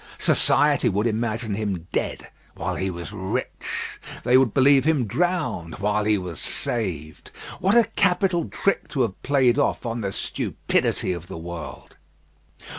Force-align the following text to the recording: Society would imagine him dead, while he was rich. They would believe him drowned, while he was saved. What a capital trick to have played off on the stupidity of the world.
Society 0.17 0.89
would 0.89 1.05
imagine 1.05 1.53
him 1.53 1.85
dead, 1.91 2.29
while 2.55 2.73
he 2.75 2.89
was 2.89 3.13
rich. 3.13 3.99
They 4.23 4.35
would 4.35 4.51
believe 4.51 4.83
him 4.83 5.05
drowned, 5.05 5.75
while 5.75 6.05
he 6.05 6.17
was 6.17 6.39
saved. 6.39 7.29
What 7.59 7.77
a 7.77 7.83
capital 7.83 8.49
trick 8.49 8.87
to 8.87 9.01
have 9.03 9.21
played 9.21 9.59
off 9.59 9.85
on 9.85 10.01
the 10.01 10.11
stupidity 10.11 11.13
of 11.13 11.27
the 11.27 11.37
world. 11.37 11.97